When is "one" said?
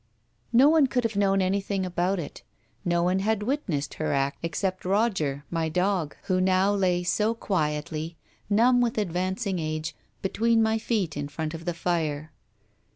0.67-0.87, 3.03-3.19